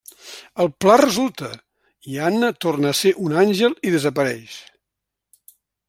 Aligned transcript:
El 0.63 0.69
pla 0.85 0.95
resulta 1.01 1.49
i 2.15 2.19
Anna 2.29 2.51
torna 2.67 2.91
a 2.93 2.97
ser 3.01 3.13
un 3.27 3.39
àngel 3.43 3.79
i 3.91 3.95
desapareix. 3.97 4.57